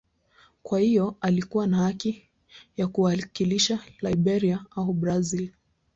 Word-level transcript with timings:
Kwa 0.63 0.79
hiyo 0.79 1.15
alikuwa 1.21 1.67
na 1.67 1.77
haki 1.77 2.29
ya 2.77 2.87
kuwakilisha 2.87 3.79
Liberia 4.01 4.65
au 4.75 4.93
Brazil. 4.93 5.51